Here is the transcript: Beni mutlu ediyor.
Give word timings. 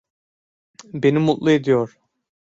Beni 0.93 1.19
mutlu 1.19 1.51
ediyor. 1.51 1.99